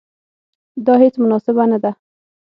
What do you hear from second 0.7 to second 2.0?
دا هیڅ مناسبه نه ده.